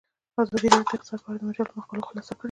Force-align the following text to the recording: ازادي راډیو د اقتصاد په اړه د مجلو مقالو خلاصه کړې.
ازادي 0.41 0.67
راډیو 0.71 0.87
د 0.91 0.93
اقتصاد 0.97 1.19
په 1.23 1.27
اړه 1.29 1.37
د 1.39 1.43
مجلو 1.47 1.75
مقالو 1.79 2.07
خلاصه 2.09 2.31
کړې. 2.35 2.39